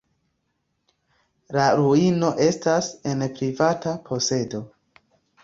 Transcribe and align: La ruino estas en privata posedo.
La 1.57 1.65
ruino 1.81 2.31
estas 2.47 2.89
en 3.13 3.23
privata 3.37 3.95
posedo. 4.11 4.65